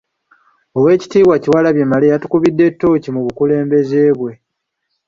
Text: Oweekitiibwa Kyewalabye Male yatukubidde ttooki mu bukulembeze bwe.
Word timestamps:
Oweekitiibwa 0.77 1.35
Kyewalabye 1.41 1.83
Male 1.91 2.05
yatukubidde 2.11 2.65
ttooki 2.73 3.09
mu 3.15 3.21
bukulembeze 3.25 4.01
bwe. 4.19 4.33